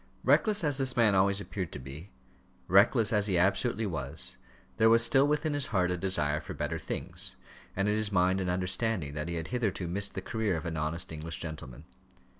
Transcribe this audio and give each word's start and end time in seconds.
Reckless 0.23 0.63
as 0.63 0.79
this 0.79 0.97
man 0.97 1.13
always 1.13 1.39
appeared 1.39 1.71
to 1.73 1.77
be, 1.77 2.09
reckless 2.67 3.13
as 3.13 3.27
he 3.27 3.37
absolutely 3.37 3.85
was, 3.85 4.37
there 4.77 4.89
was 4.89 5.05
still 5.05 5.27
within 5.27 5.53
his 5.53 5.67
heart 5.67 5.91
a 5.91 5.95
desire 5.97 6.39
for 6.41 6.55
better 6.55 6.79
things, 6.79 7.35
and 7.75 7.87
in 7.87 7.93
his 7.93 8.11
mind 8.11 8.41
an 8.41 8.49
understanding 8.49 9.13
that 9.13 9.27
he 9.27 9.35
had 9.35 9.49
hitherto 9.49 9.87
missed 9.87 10.15
the 10.15 10.19
career 10.23 10.57
of 10.57 10.65
an 10.65 10.75
honest 10.75 11.11
English 11.11 11.37
gentleman. 11.39 11.85